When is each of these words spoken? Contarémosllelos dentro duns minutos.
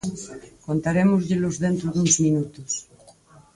Contarémosllelos 0.65 1.55
dentro 1.65 1.87
duns 1.95 2.15
minutos. 2.25 2.71